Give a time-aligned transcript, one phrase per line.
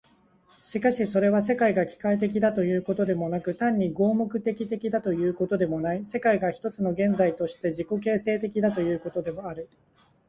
[0.63, 9.69] しかしそれは、世界が機械的だということでもなく、単に合目的的だということでもない、世界が一つの現在として自己形成的だということである。